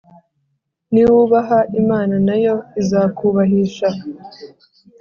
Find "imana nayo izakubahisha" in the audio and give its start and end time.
1.79-3.89